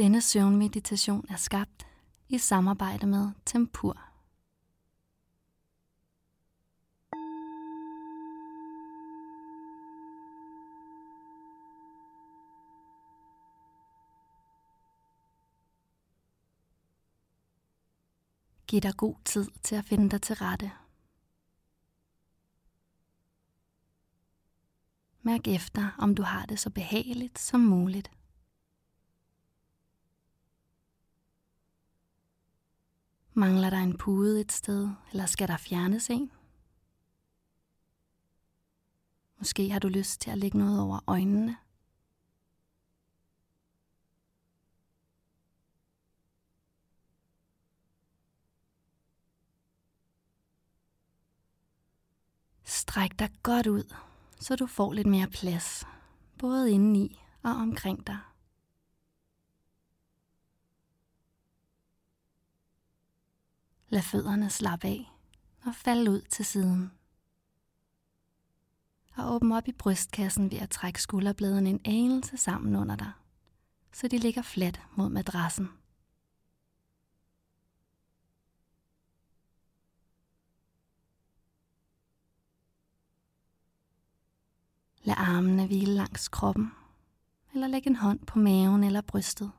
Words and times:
Denne 0.00 0.20
søvnmeditation 0.20 1.26
er 1.28 1.36
skabt 1.36 1.86
i 2.28 2.38
samarbejde 2.38 3.06
med 3.06 3.30
Tempur. 3.46 4.00
Giv 18.66 18.80
dig 18.80 18.96
god 18.96 19.14
tid 19.24 19.50
til 19.62 19.76
at 19.76 19.84
finde 19.84 20.10
dig 20.10 20.22
til 20.22 20.36
rette. 20.36 20.72
Mærk 25.22 25.48
efter, 25.48 25.96
om 25.98 26.14
du 26.14 26.22
har 26.22 26.46
det 26.46 26.58
så 26.58 26.70
behageligt 26.70 27.38
som 27.38 27.60
muligt. 27.60 28.10
Mangler 33.40 33.70
der 33.70 33.78
en 33.78 33.98
pude 33.98 34.40
et 34.40 34.52
sted, 34.52 34.88
eller 35.10 35.26
skal 35.26 35.48
der 35.48 35.56
fjernes 35.56 36.10
en? 36.10 36.30
Måske 39.38 39.70
har 39.70 39.78
du 39.78 39.88
lyst 39.88 40.20
til 40.20 40.30
at 40.30 40.38
lægge 40.38 40.58
noget 40.58 40.80
over 40.80 41.00
øjnene. 41.06 41.56
Stræk 52.64 53.18
dig 53.18 53.30
godt 53.42 53.66
ud, 53.66 53.94
så 54.40 54.56
du 54.56 54.66
får 54.66 54.92
lidt 54.92 55.06
mere 55.06 55.26
plads, 55.26 55.86
både 56.38 56.72
indeni 56.72 57.20
og 57.42 57.50
omkring 57.50 58.06
dig. 58.06 58.18
Lad 63.92 64.02
fødderne 64.02 64.50
slappe 64.50 64.86
af 64.86 65.12
og 65.64 65.74
falde 65.74 66.10
ud 66.10 66.20
til 66.20 66.44
siden. 66.44 66.92
Og 69.16 69.34
åbn 69.34 69.52
op 69.52 69.68
i 69.68 69.72
brystkassen 69.72 70.50
ved 70.50 70.58
at 70.58 70.70
trække 70.70 71.02
skulderbladene 71.02 71.70
en 71.70 71.80
anelse 71.84 72.36
sammen 72.36 72.76
under 72.76 72.96
dig, 72.96 73.12
så 73.92 74.08
de 74.08 74.18
ligger 74.18 74.42
fladt 74.42 74.80
mod 74.96 75.08
madrassen. 75.08 75.68
Lad 85.02 85.14
armene 85.18 85.66
hvile 85.66 85.94
langs 85.94 86.28
kroppen, 86.28 86.72
eller 87.54 87.66
læg 87.66 87.86
en 87.86 87.96
hånd 87.96 88.26
på 88.26 88.38
maven 88.38 88.84
eller 88.84 89.00
brystet. 89.00 89.52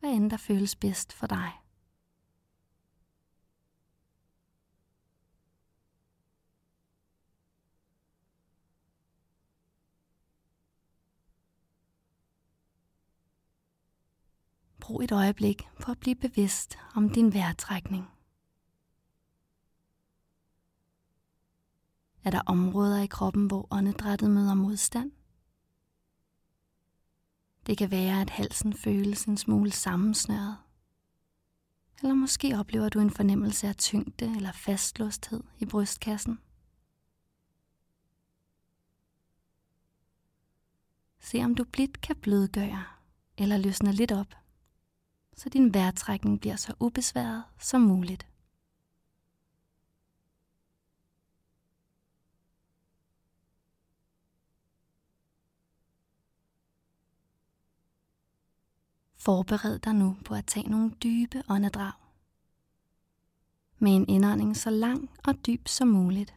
Hvad 0.00 0.10
end 0.10 0.30
der 0.30 0.36
føles 0.36 0.76
bedst 0.76 1.12
for 1.12 1.26
dig. 1.26 1.63
Brug 14.84 15.04
et 15.04 15.12
øjeblik 15.12 15.68
på 15.80 15.90
at 15.90 15.98
blive 15.98 16.14
bevidst 16.14 16.78
om 16.94 17.10
din 17.10 17.34
vejrtrækning. 17.34 18.10
Er 22.24 22.30
der 22.30 22.40
områder 22.46 23.02
i 23.02 23.06
kroppen, 23.06 23.46
hvor 23.46 23.68
åndedrættet 23.70 24.30
møder 24.30 24.54
modstand? 24.54 25.12
Det 27.66 27.78
kan 27.78 27.90
være, 27.90 28.20
at 28.20 28.30
halsen 28.30 28.74
føles 28.74 29.24
en 29.24 29.36
smule 29.36 29.70
sammensnøret. 29.70 30.56
Eller 32.02 32.14
måske 32.14 32.58
oplever 32.58 32.88
du 32.88 33.00
en 33.00 33.10
fornemmelse 33.10 33.68
af 33.68 33.76
tyngde 33.76 34.36
eller 34.36 34.52
fastlåsthed 34.52 35.42
i 35.58 35.66
brystkassen. 35.66 36.38
Se 41.20 41.44
om 41.44 41.54
du 41.54 41.64
blidt 41.64 42.00
kan 42.00 42.16
blødgøre 42.16 42.84
eller 43.38 43.56
løsne 43.56 43.92
lidt 43.92 44.12
op, 44.12 44.34
så 45.36 45.48
din 45.48 45.74
vejrtrækning 45.74 46.40
bliver 46.40 46.56
så 46.56 46.74
ubesværet 46.80 47.44
som 47.58 47.80
muligt. 47.80 48.26
Forbered 59.16 59.78
dig 59.78 59.94
nu 59.94 60.16
på 60.24 60.34
at 60.34 60.46
tage 60.46 60.70
nogle 60.70 60.90
dybe 60.90 61.42
åndedrag. 61.48 61.92
Med 63.78 63.96
en 63.96 64.08
indånding 64.08 64.56
så 64.56 64.70
lang 64.70 65.10
og 65.24 65.46
dyb 65.46 65.68
som 65.68 65.88
muligt. 65.88 66.34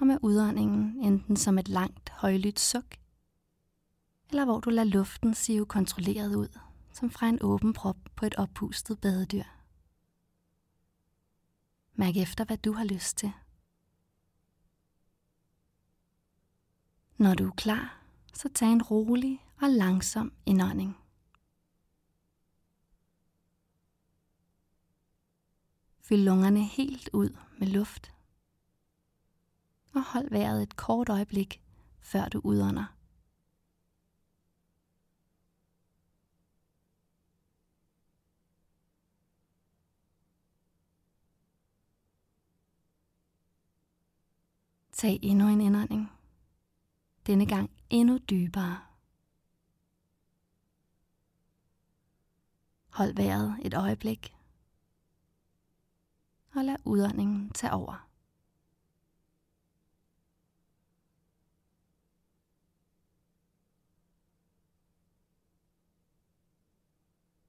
Og 0.00 0.06
med 0.06 0.18
udåndingen 0.22 1.04
enten 1.04 1.36
som 1.36 1.58
et 1.58 1.68
langt, 1.68 2.10
højlydt 2.10 2.60
suk, 2.60 2.96
eller 4.30 4.44
hvor 4.44 4.60
du 4.60 4.70
lader 4.70 4.88
luften 4.88 5.34
sive 5.34 5.66
kontrolleret 5.66 6.34
ud, 6.34 6.58
som 6.98 7.10
fra 7.10 7.28
en 7.28 7.42
åben 7.42 7.72
prop 7.72 7.96
på 8.16 8.26
et 8.26 8.34
oppustet 8.34 9.00
badedyr. 9.00 9.44
Mærk 11.94 12.16
efter, 12.16 12.44
hvad 12.44 12.58
du 12.58 12.72
har 12.72 12.84
lyst 12.84 13.16
til. 13.16 13.32
Når 17.16 17.34
du 17.34 17.46
er 17.46 17.54
klar, 17.56 18.02
så 18.34 18.48
tag 18.54 18.68
en 18.68 18.82
rolig 18.82 19.46
og 19.60 19.70
langsom 19.70 20.32
indånding. 20.46 20.96
Fyld 26.00 26.22
lungerne 26.22 26.64
helt 26.64 27.10
ud 27.12 27.36
med 27.58 27.66
luft. 27.66 28.14
Og 29.94 30.04
hold 30.04 30.30
vejret 30.30 30.62
et 30.62 30.76
kort 30.76 31.08
øjeblik, 31.08 31.62
før 32.00 32.28
du 32.28 32.40
udånder. 32.44 32.97
Tag 44.98 45.18
endnu 45.22 45.48
en 45.48 45.60
indånding. 45.60 46.12
Denne 47.26 47.46
gang 47.46 47.70
endnu 47.90 48.18
dybere. 48.18 48.78
Hold 52.88 53.14
vejret 53.16 53.58
et 53.62 53.74
øjeblik 53.74 54.36
og 56.54 56.64
lad 56.64 56.76
udåndingen 56.84 57.50
tage 57.50 57.72
over. 57.72 58.08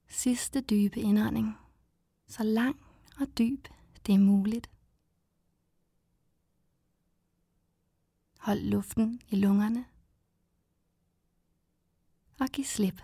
Sidste 0.07 0.61
dybe 0.61 0.99
indånding, 0.99 1.57
så 2.27 2.43
lang 2.43 2.81
og 3.19 3.37
dyb 3.37 3.67
det 4.05 4.15
er 4.15 4.19
muligt. 4.19 4.69
Hold 8.39 8.59
luften 8.59 9.21
i 9.29 9.35
lungerne 9.35 9.85
og 12.39 12.47
giv 12.47 12.65
slip. 12.65 13.01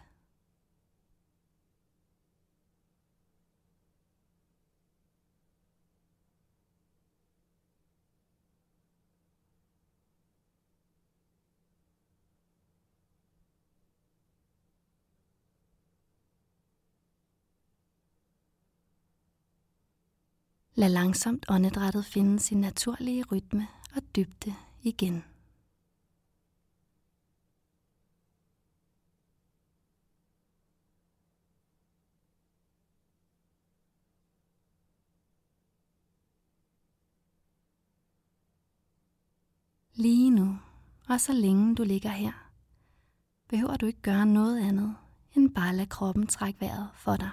Lad 20.78 20.90
langsomt 20.90 21.46
åndedrættet 21.50 22.06
finde 22.06 22.40
sin 22.40 22.62
naturlige 22.62 23.24
rytme 23.32 23.68
og 23.96 24.02
dybde 24.16 24.56
igen. 24.86 25.24
Lige 39.94 40.30
nu, 40.30 40.58
og 41.10 41.22
så 41.22 41.34
længe 41.34 41.76
du 41.76 41.84
ligger 41.84 42.10
her, 42.10 42.32
behøver 43.48 43.78
du 43.78 43.86
ikke 43.86 44.02
gøre 44.02 44.26
noget 44.26 44.60
andet, 44.60 44.96
end 45.36 45.54
bare 45.54 45.76
lade 45.76 45.88
kroppen 45.90 46.28
trække 46.28 46.62
vejret 46.62 46.90
for 46.96 47.16
dig. 47.16 47.32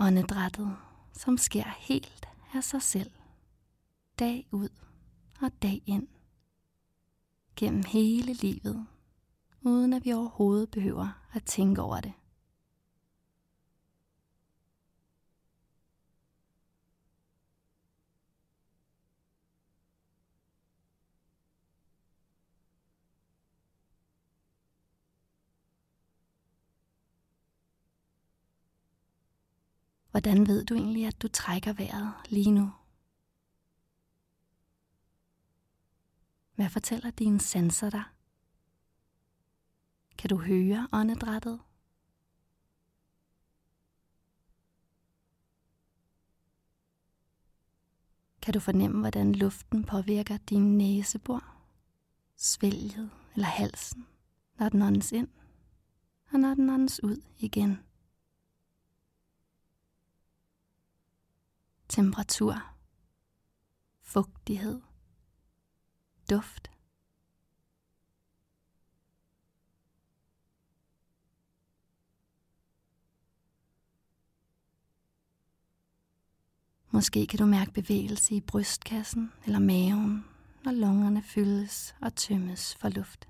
Åndedrættet, 0.00 0.76
som 1.12 1.38
sker 1.38 1.64
helt 1.78 2.28
af 2.54 2.64
sig 2.64 2.82
selv. 2.82 3.10
dag 4.18 4.48
ud 4.50 4.68
og 5.42 5.50
dag 5.62 5.82
ind. 5.86 6.08
Gennem 7.56 7.82
hele 7.86 8.32
livet, 8.32 8.86
uden 9.60 9.92
at 9.92 10.04
vi 10.04 10.12
overhovedet 10.12 10.70
behøver 10.70 11.28
at 11.32 11.44
tænke 11.44 11.82
over 11.82 12.00
det. 12.00 12.12
Hvordan 30.10 30.46
ved 30.46 30.64
du 30.64 30.74
egentlig, 30.74 31.06
at 31.06 31.22
du 31.22 31.28
trækker 31.28 31.72
vejret 31.72 32.12
lige 32.28 32.50
nu? 32.50 32.72
Hvad 36.54 36.68
fortæller 36.68 37.10
dine 37.10 37.40
sanser 37.40 37.90
dig? 37.90 38.04
Kan 40.18 40.30
du 40.30 40.36
høre 40.36 40.88
åndedrættet? 40.92 41.60
Kan 48.42 48.54
du 48.54 48.60
fornemme, 48.60 49.00
hvordan 49.00 49.34
luften 49.34 49.84
påvirker 49.84 50.36
din 50.36 50.78
næsebor, 50.78 51.44
svælget 52.36 53.10
eller 53.34 53.46
halsen, 53.46 54.06
når 54.58 54.68
den 54.68 54.82
åndes 54.82 55.12
ind, 55.12 55.28
og 56.32 56.40
når 56.40 56.54
den 56.54 56.70
åndes 56.70 57.02
ud 57.02 57.22
igen? 57.38 57.89
Temperatur, 61.90 62.54
fugtighed, 64.02 64.80
duft. 66.30 66.70
Måske 76.90 77.26
kan 77.26 77.38
du 77.38 77.46
mærke 77.46 77.72
bevægelse 77.72 78.34
i 78.34 78.40
brystkassen 78.40 79.32
eller 79.46 79.58
maven, 79.58 80.24
når 80.64 80.72
lungerne 80.72 81.22
fyldes 81.22 81.94
og 82.00 82.14
tømmes 82.14 82.74
for 82.74 82.88
luft. 82.88 83.29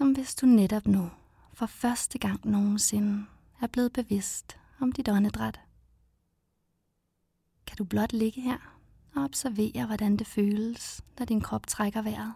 Som 0.00 0.12
hvis 0.12 0.34
du 0.34 0.46
netop 0.46 0.86
nu, 0.86 1.10
for 1.52 1.66
første 1.66 2.18
gang 2.18 2.40
nogensinde, 2.44 3.26
er 3.60 3.66
blevet 3.66 3.92
bevidst 3.92 4.56
om 4.80 4.92
dit 4.92 5.08
åndedræt. 5.08 5.60
Kan 7.66 7.76
du 7.76 7.84
blot 7.84 8.12
ligge 8.12 8.40
her 8.40 8.78
og 9.14 9.24
observere, 9.24 9.86
hvordan 9.86 10.16
det 10.16 10.26
føles, 10.26 11.02
når 11.18 11.26
din 11.26 11.40
krop 11.40 11.66
trækker 11.66 12.02
vejret? 12.02 12.34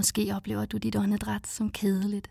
Måske 0.00 0.32
oplever 0.36 0.64
du 0.64 0.76
dit 0.76 0.96
åndedræt 0.96 1.46
som 1.46 1.70
kedeligt. 1.70 2.30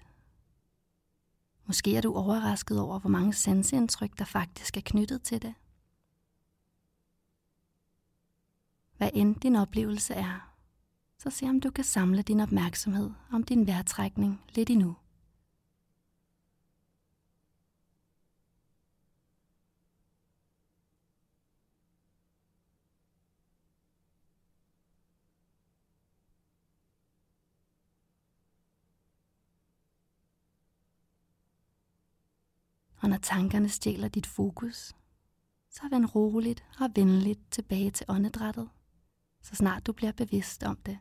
Måske 1.66 1.96
er 1.96 2.02
du 2.02 2.16
overrasket 2.16 2.82
over, 2.82 3.00
hvor 3.00 3.10
mange 3.10 3.34
sanseindtryk, 3.34 4.20
der 4.20 4.26
faktisk 4.26 4.78
er 4.78 4.82
knyttet 4.86 5.22
til 5.22 5.42
det. 5.42 5.54
Hvad 8.98 9.10
end 9.14 9.36
din 9.36 9.56
oplevelse 9.56 10.14
er, 10.14 10.54
så 11.18 11.30
se 11.30 11.46
om 11.46 11.62
du 11.62 11.72
kan 11.72 11.84
samle 11.84 12.22
din 12.22 12.40
opmærksomhed 12.40 13.12
om 13.32 13.44
din 13.44 13.68
vejrtrækning 13.68 14.42
lidt 14.56 14.70
endnu. 14.70 14.96
Og 33.10 33.12
når 33.12 33.18
tankerne 33.18 33.70
stjæler 33.70 34.08
dit 34.08 34.26
fokus, 34.26 34.96
så 35.70 35.82
vend 35.92 36.06
roligt 36.16 36.64
og 36.80 36.90
venligt 36.96 37.52
tilbage 37.52 37.92
til 37.92 38.06
åndedrættet, 38.10 38.70
så 39.42 39.56
snart 39.56 39.88
du 39.88 39.94
bliver 39.94 40.12
bevidst 40.12 40.64
om 40.64 40.78
det. 40.78 41.00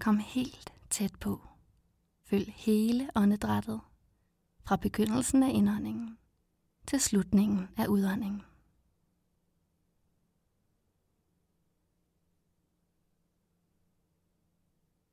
Kom 0.00 0.18
helt 0.18 0.72
tæt 0.90 1.14
på. 1.20 1.48
Følg 2.24 2.52
hele 2.56 3.10
åndedrættet 3.14 3.80
fra 4.64 4.76
begyndelsen 4.76 5.42
af 5.42 5.50
indåndingen 5.50 6.18
til 6.86 7.00
slutningen 7.00 7.68
af 7.76 7.86
udåndingen. 7.86 8.42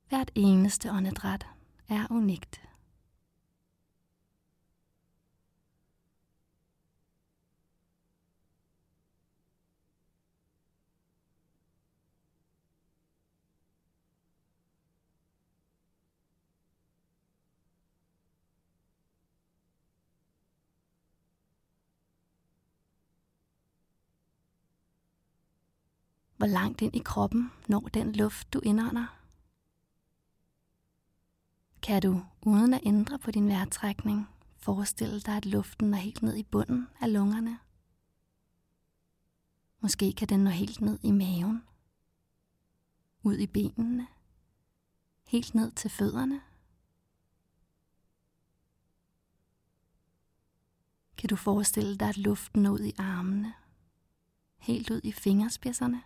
Hvert 0.08 0.32
eneste 0.36 0.92
åndedræt 0.92 1.48
er 1.90 2.08
unikt. 2.10 2.62
Hvor 26.44 26.48
langt 26.48 26.82
ind 26.82 26.96
i 26.96 27.00
kroppen 27.00 27.52
når 27.68 27.80
den 27.80 28.16
luft, 28.16 28.54
du 28.54 28.60
indånder? 28.64 29.20
Kan 31.82 32.02
du, 32.02 32.22
uden 32.42 32.74
at 32.74 32.82
ændre 32.86 33.20
på 33.20 33.32
din 33.32 33.48
vejrtrækning, 33.48 34.30
forestille 34.58 35.20
dig, 35.20 35.38
at 35.38 35.46
luften 35.46 35.90
når 35.90 35.98
helt 35.98 36.22
ned 36.22 36.36
i 36.36 36.44
bunden 36.44 36.88
af 37.02 37.14
lungerne? 37.14 37.60
Måske 39.80 40.14
kan 40.14 40.28
den 40.28 40.40
nå 40.40 40.50
helt 40.50 40.82
ned 40.82 41.00
i 41.04 41.12
maven, 41.12 41.64
ud 43.24 43.38
i 43.38 43.48
benene, 43.48 44.08
helt 45.24 45.56
ned 45.56 45.72
til 45.72 45.90
fødderne. 45.90 46.42
Kan 51.18 51.30
du 51.30 51.36
forestille 51.36 51.98
dig, 51.98 52.10
at 52.10 52.18
luften 52.18 52.62
når 52.64 52.72
ud 52.72 52.84
i 52.84 52.94
armene, 52.98 53.54
helt 54.58 54.90
ud 54.90 55.02
i 55.04 55.12
fingerspidserne? 55.12 56.04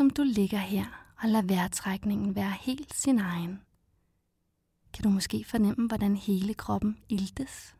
Som 0.00 0.10
du 0.10 0.22
ligger 0.22 0.58
her 0.58 1.12
og 1.22 1.28
lader 1.28 1.42
vejrtrækningen 1.42 2.34
være 2.34 2.52
helt 2.60 2.94
sin 2.94 3.18
egen. 3.18 3.60
Kan 4.92 5.02
du 5.02 5.08
måske 5.08 5.44
fornemme, 5.44 5.88
hvordan 5.88 6.16
hele 6.16 6.54
kroppen 6.54 6.98
iltes? 7.08 7.76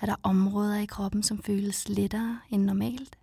Er 0.00 0.06
der 0.06 0.16
områder 0.22 0.76
i 0.76 0.86
kroppen, 0.86 1.22
som 1.22 1.42
føles 1.42 1.88
lettere 1.88 2.40
end 2.50 2.62
normalt? 2.62 3.18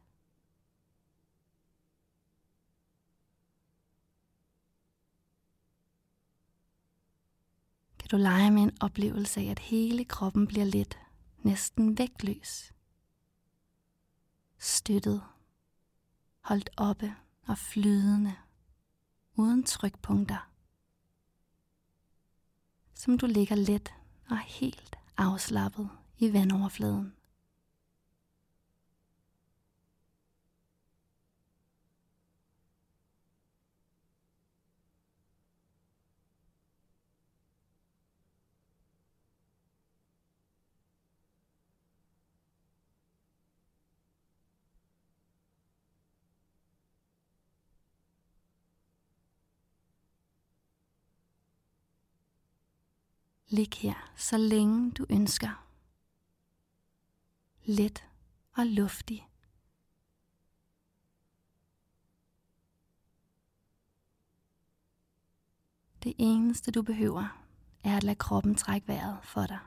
Kan 8.00 8.10
du 8.12 8.18
lege 8.18 8.52
med 8.52 8.62
en 8.62 8.78
oplevelse 8.82 9.40
af, 9.42 9.46
at 9.46 9.60
hele 9.60 10.06
kroppen 10.06 10.48
bliver 10.48 10.66
let, 10.66 10.98
næsten 11.44 11.98
vægtløs? 11.98 12.77
Støttet, 14.60 15.22
holdt 16.42 16.70
oppe 16.78 17.16
og 17.48 17.58
flydende, 17.58 18.36
uden 19.36 19.64
trykpunkter. 19.64 20.50
Som 22.94 23.18
du 23.18 23.26
ligger 23.26 23.56
let 23.56 23.94
og 24.30 24.38
helt 24.40 24.96
afslappet 25.18 25.90
i 26.18 26.34
vandoverfladen. 26.34 27.17
Lig 53.50 53.70
her, 53.78 54.12
så 54.16 54.38
længe 54.38 54.92
du 54.92 55.06
ønsker 55.10 55.68
let 57.68 58.08
og 58.58 58.66
luftig. 58.66 59.30
Det 66.04 66.14
eneste 66.18 66.72
du 66.72 66.82
behøver 66.82 67.44
er 67.84 67.98
at 67.98 68.04
lade 68.04 68.16
kroppen 68.16 68.56
trække 68.56 68.88
vejret 68.88 69.20
for 69.24 69.46
dig. 69.46 69.60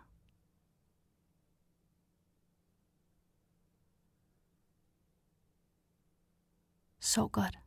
Sov 7.01 7.31
godt. 7.31 7.59